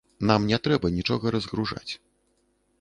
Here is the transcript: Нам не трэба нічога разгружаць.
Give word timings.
Нам 0.29 0.47
не 0.51 0.57
трэба 0.67 0.91
нічога 0.97 1.35
разгружаць. 1.37 1.91